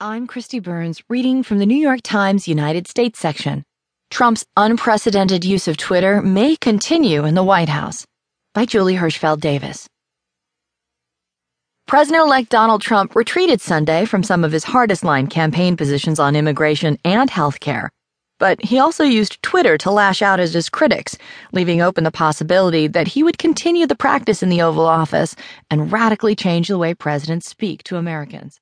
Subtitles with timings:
[0.00, 3.64] I'm Kristi Burns, reading from the New York Times United States section.
[4.12, 8.06] Trump's unprecedented use of Twitter may continue in the White House.
[8.54, 9.88] By Julie Hirschfeld Davis.
[11.88, 16.36] President elect Donald Trump retreated Sunday from some of his hardest line campaign positions on
[16.36, 17.90] immigration and health care.
[18.38, 21.18] But he also used Twitter to lash out at his critics,
[21.50, 25.34] leaving open the possibility that he would continue the practice in the Oval Office
[25.72, 28.60] and radically change the way presidents speak to Americans.